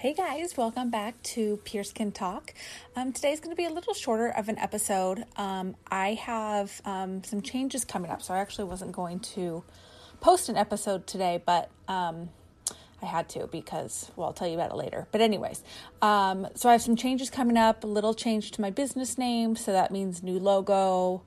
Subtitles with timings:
[0.00, 2.54] Hey guys, welcome back to Pure Skin Talk.
[2.96, 5.26] Um, today's going to be a little shorter of an episode.
[5.36, 9.62] Um, I have um, some changes coming up, so I actually wasn't going to
[10.22, 12.30] post an episode today, but um,
[13.02, 15.06] I had to because, well, I'll tell you about it later.
[15.12, 15.62] But, anyways,
[16.00, 19.54] um, so I have some changes coming up, a little change to my business name,
[19.54, 21.24] so that means new logo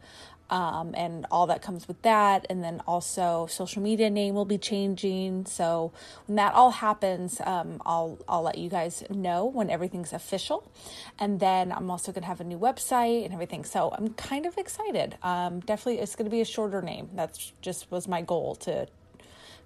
[0.49, 2.45] um, and all that comes with that.
[2.49, 5.45] And then also social media name will be changing.
[5.45, 5.91] So
[6.27, 10.71] when that all happens, um, I'll I'll let you guys know when everything's official.
[11.19, 13.63] And then I'm also gonna have a new website and everything.
[13.63, 15.17] So I'm kind of excited.
[15.23, 17.09] Um, definitely, it's gonna be a shorter name.
[17.13, 18.87] That's just was my goal to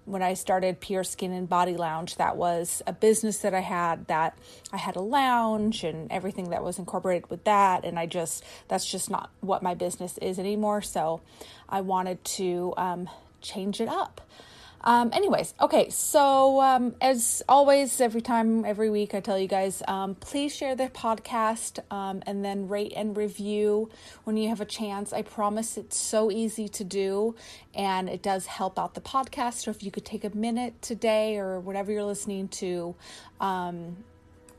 [0.07, 4.07] when I started Pure Skin and Body Lounge, that was a business that I had
[4.07, 4.37] that
[4.71, 7.83] I had a lounge and everything that was incorporated with that.
[7.83, 10.81] And I just, that's just not what my business is anymore.
[10.81, 11.21] So
[11.67, 13.09] I wanted to um,
[13.41, 14.21] change it up.
[14.81, 19.81] Um, anyways, okay, so um, as always, every time, every week, I tell you guys,
[19.87, 23.89] um, please share the podcast um, and then rate and review
[24.23, 25.13] when you have a chance.
[25.13, 27.35] I promise it's so easy to do
[27.73, 29.63] and it does help out the podcast.
[29.63, 32.95] So if you could take a minute today or whatever you're listening to,
[33.41, 33.97] um,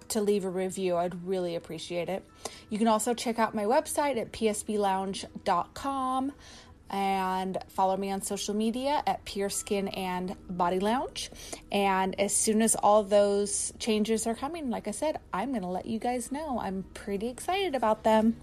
[0.08, 0.96] to leave a review.
[0.96, 2.24] I'd really appreciate it.
[2.70, 6.32] You can also check out my website at psblounge.com
[6.90, 11.30] and follow me on social media at Pure Skin and Body Lounge.
[11.70, 15.68] And as soon as all those changes are coming, like I said, I'm going to
[15.68, 16.58] let you guys know.
[16.60, 18.36] I'm pretty excited about them.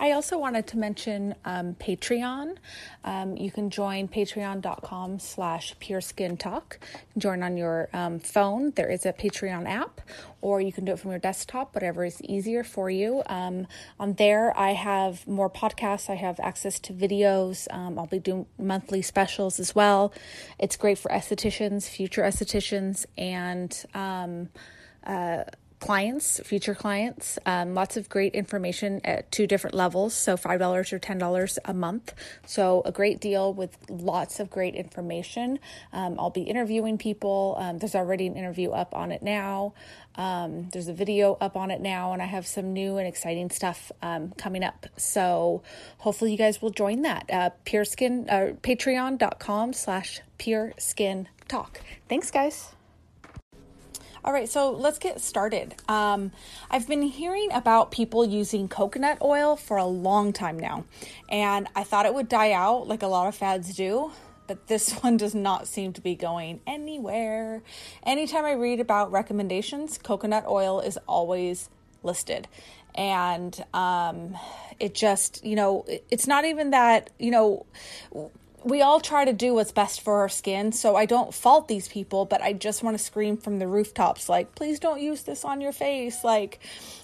[0.00, 2.56] I also wanted to mention um, Patreon.
[3.04, 6.78] Um, you can join patreon.com slash pure skin talk.
[7.16, 8.70] Join on your um, phone.
[8.76, 10.00] There is a Patreon app,
[10.40, 13.22] or you can do it from your desktop, whatever is easier for you.
[13.26, 13.66] Um,
[13.98, 16.08] on there, I have more podcasts.
[16.08, 17.66] I have access to videos.
[17.74, 20.12] Um, I'll be doing monthly specials as well.
[20.60, 24.50] It's great for estheticians, future estheticians, and um,
[25.04, 25.42] uh,
[25.80, 27.38] clients, future clients.
[27.46, 30.14] Um, lots of great information at two different levels.
[30.14, 32.14] So $5 or $10 a month.
[32.46, 35.58] So a great deal with lots of great information.
[35.92, 37.56] Um, I'll be interviewing people.
[37.58, 39.74] Um, there's already an interview up on it now.
[40.16, 43.50] Um, there's a video up on it now, and I have some new and exciting
[43.50, 44.86] stuff um, coming up.
[44.96, 45.62] So
[45.98, 47.30] hopefully you guys will join that.
[47.30, 51.80] Uh, pure skin, uh, patreon.com slash pure skin talk.
[52.08, 52.77] Thanks, guys.
[54.24, 55.74] All right, so let's get started.
[55.88, 56.32] Um,
[56.70, 60.84] I've been hearing about people using coconut oil for a long time now,
[61.28, 64.10] and I thought it would die out like a lot of fads do,
[64.48, 67.62] but this one does not seem to be going anywhere.
[68.02, 71.70] Anytime I read about recommendations, coconut oil is always
[72.02, 72.48] listed.
[72.96, 74.36] And um,
[74.80, 77.66] it just, you know, it's not even that, you know,
[78.64, 81.88] we all try to do what's best for our skin, so I don't fault these
[81.88, 85.44] people, but I just want to scream from the rooftops like, please don't use this
[85.44, 86.24] on your face.
[86.24, 86.58] Like,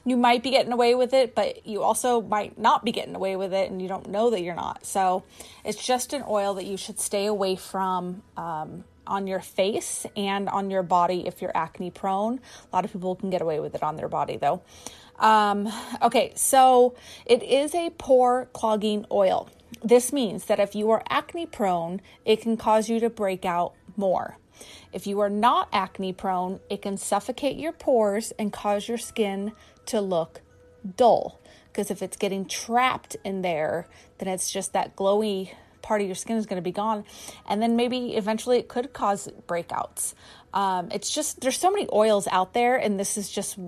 [0.05, 3.37] you might be getting away with it, but you also might not be getting away
[3.37, 4.85] with it, and you don't know that you're not.
[4.85, 5.25] So,
[5.65, 8.23] it's just an oil that you should stay away from.
[8.37, 12.41] Um, on your face and on your body if you're acne prone.
[12.73, 14.63] A lot of people can get away with it on their body though.
[15.19, 15.71] Um,
[16.03, 16.95] okay, so
[17.27, 19.49] it is a pore clogging oil.
[19.83, 23.75] This means that if you are acne prone, it can cause you to break out
[23.97, 24.39] more.
[24.93, 29.53] If you are not acne prone, it can suffocate your pores and cause your skin
[29.87, 30.41] to look
[30.97, 31.41] dull.
[31.67, 33.89] Because if it's getting trapped in there,
[34.19, 35.51] then it's just that glowy
[35.85, 37.05] part of your skin is going to be gone.
[37.47, 40.15] And then maybe eventually it could cause breakouts.
[40.53, 43.59] Um, it's just, there's so many oils out there, and this is just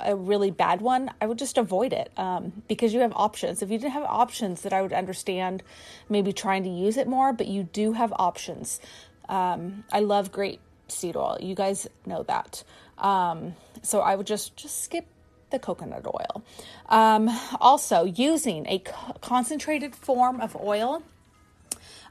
[0.00, 1.10] a really bad one.
[1.20, 3.62] I would just avoid it um, because you have options.
[3.62, 5.62] If you didn't have options, that I would understand
[6.08, 8.80] maybe trying to use it more, but you do have options.
[9.28, 11.38] Um, I love grape seed oil.
[11.40, 12.64] You guys know that.
[12.98, 15.06] Um, so I would just just skip
[15.50, 16.42] the coconut oil.
[16.88, 17.28] Um,
[17.60, 21.02] also, using a co- concentrated form of oil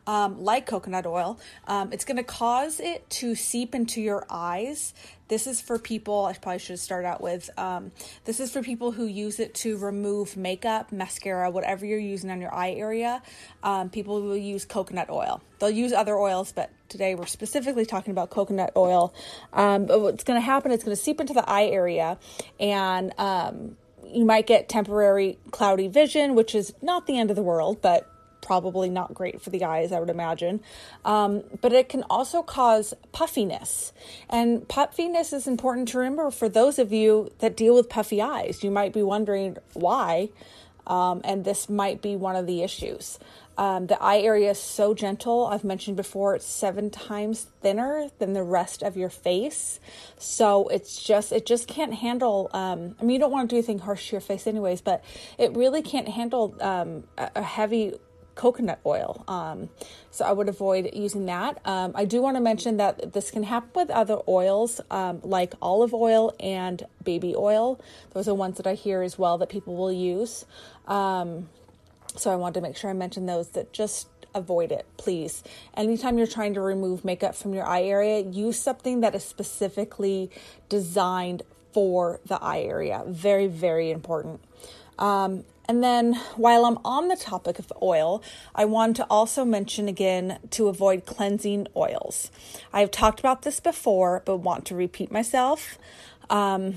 [0.10, 4.96] um, like coconut oil, um, it's going to cause it to seep into your eyes.
[5.28, 7.48] This is for people, I probably should start out with.
[7.60, 7.92] Um,
[8.26, 12.42] this is for people who use it to remove makeup, mascara, whatever you're using on
[12.42, 13.22] your eye area.
[13.62, 15.44] Um, people will use coconut oil.
[15.60, 19.14] They'll use other oils, but today we're specifically talking about coconut oil.
[19.54, 22.18] Um, but what's going to happen, it's going to seep into the eye area
[22.60, 23.78] and um,
[24.12, 28.09] you might get temporary cloudy vision, which is not the end of the world, but
[28.42, 30.62] probably not great for the eyes, I would imagine.
[31.06, 33.94] Um, but it can also cause puffiness.
[34.30, 38.64] And puffiness is important to remember for those of you that deal with puffy eyes.
[38.64, 40.30] You might be wondering why,
[40.88, 43.20] um, and this might be one of the issues.
[43.60, 45.46] Um, the eye area is so gentle.
[45.46, 49.82] I've mentioned before, it's seven times thinner than the rest of your face.
[50.18, 53.58] So it's just, it just can't handle, um, I mean, you don't want to do
[53.58, 55.04] anything harsh to your face anyways, but
[55.38, 57.96] it really can't handle um, a, a heavy
[58.40, 59.26] coconut oil.
[59.28, 59.68] Um,
[60.12, 61.60] so I would avoid using that.
[61.66, 65.54] Um, I do want to mention that this can happen with other oils um, like
[65.62, 67.82] olive oil and baby oil.
[68.14, 70.46] Those are ones that I hear as well that people will use.
[70.88, 71.50] Um,
[72.16, 75.44] so I wanted to make sure I mention those that just avoid it, please.
[75.76, 80.32] Anytime you're trying to remove makeup from your eye area, use something that is specifically
[80.70, 81.44] designed
[81.74, 83.04] for the eye area.
[83.06, 84.40] Very, very important.
[84.98, 88.24] Um, and then while I'm on the topic of oil,
[88.56, 92.32] I want to also mention again to avoid cleansing oils.
[92.74, 95.78] I've talked about this before, but want to repeat myself.
[96.28, 96.74] Um,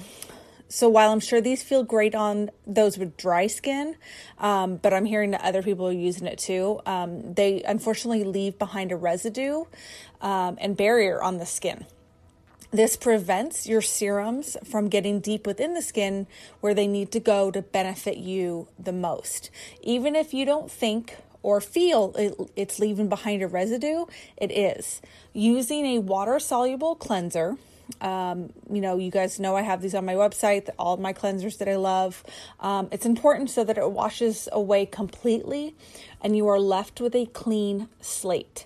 [0.68, 3.96] so while I'm sure these feel great on those with dry skin,
[4.36, 8.58] um, but I'm hearing that other people are using it too, um, they unfortunately leave
[8.58, 9.64] behind a residue
[10.20, 11.86] um, and barrier on the skin.
[12.72, 16.26] This prevents your serums from getting deep within the skin
[16.62, 19.50] where they need to go to benefit you the most.
[19.82, 24.06] Even if you don't think or feel it, it's leaving behind a residue,
[24.38, 25.02] it is.
[25.34, 27.58] Using a water soluble cleanser,
[28.00, 31.58] um, you know, you guys know I have these on my website, all my cleansers
[31.58, 32.24] that I love.
[32.58, 35.74] Um, it's important so that it washes away completely
[36.22, 38.64] and you are left with a clean slate.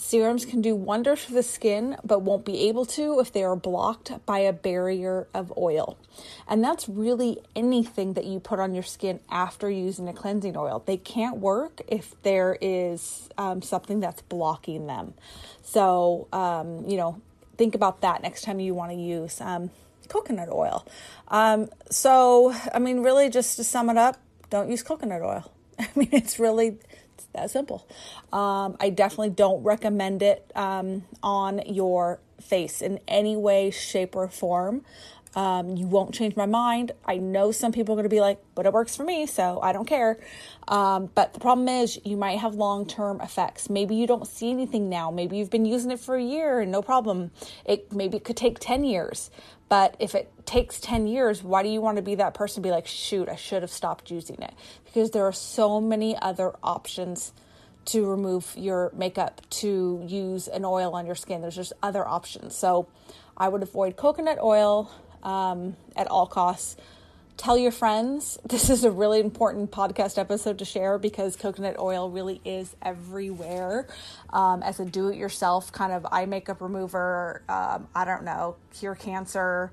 [0.00, 3.56] Serums can do wonders for the skin, but won't be able to if they are
[3.56, 5.98] blocked by a barrier of oil.
[6.46, 10.84] And that's really anything that you put on your skin after using a cleansing oil.
[10.86, 15.14] They can't work if there is um, something that's blocking them.
[15.62, 17.20] So, um, you know,
[17.56, 19.68] think about that next time you want to use um,
[20.08, 20.86] coconut oil.
[21.26, 24.16] Um, so, I mean, really, just to sum it up,
[24.48, 25.50] don't use coconut oil.
[25.80, 26.78] I mean, it's really
[27.32, 27.86] that simple.
[28.32, 34.28] Um, I definitely don't recommend it um, on your face in any way, shape, or
[34.28, 34.84] form.
[35.38, 36.90] Um, you won't change my mind.
[37.04, 39.60] I know some people are going to be like, but it works for me, so
[39.62, 40.18] I don't care.
[40.66, 43.70] Um, but the problem is, you might have long term effects.
[43.70, 45.12] Maybe you don't see anything now.
[45.12, 47.30] Maybe you've been using it for a year and no problem.
[47.64, 49.30] It maybe it could take 10 years.
[49.68, 52.72] But if it takes 10 years, why do you want to be that person be
[52.72, 54.54] like, shoot, I should have stopped using it?
[54.86, 57.32] Because there are so many other options
[57.84, 61.42] to remove your makeup, to use an oil on your skin.
[61.42, 62.56] There's just other options.
[62.56, 62.88] So
[63.36, 64.90] I would avoid coconut oil
[65.22, 66.76] um, at all costs.
[67.36, 68.38] Tell your friends.
[68.48, 73.86] This is a really important podcast episode to share because coconut oil really is everywhere.
[74.30, 78.56] Um, as a do it yourself kind of eye makeup remover, um, I don't know,
[78.78, 79.70] cure cancer,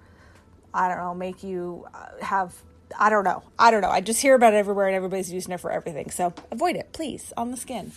[0.74, 2.54] I don't know, make you uh, have
[2.98, 3.44] I don't know.
[3.58, 3.90] I don't know.
[3.90, 6.12] I just hear about it everywhere and everybody's using it for everything.
[6.12, 7.92] So avoid it, please, on the skin.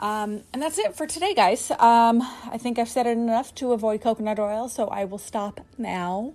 [0.00, 1.70] Um, and that's it for today, guys.
[1.70, 5.60] Um, I think I've said it enough to avoid coconut oil, so I will stop
[5.78, 6.32] now.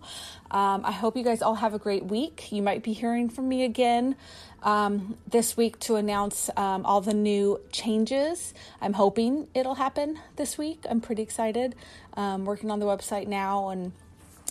[0.50, 2.52] Um, I hope you guys all have a great week.
[2.52, 4.16] You might be hearing from me again
[4.64, 8.54] um, this week to announce um, all the new changes.
[8.82, 10.86] I'm hoping it'll happen this week.
[10.90, 11.76] I'm pretty excited.
[12.14, 13.92] Um, working on the website now and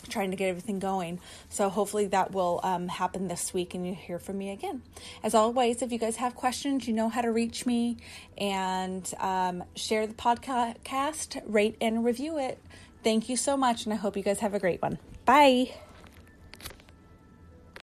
[0.06, 1.20] trying to get everything going.
[1.48, 4.82] So hopefully that will um, happen this week and you hear from me again.
[5.22, 7.98] As always, if you guys have questions, you know how to reach me
[8.38, 12.58] and um, share the podcast, rate and review it.
[13.02, 14.98] Thank you so much, and I hope you guys have a great one.
[15.24, 15.85] Bye.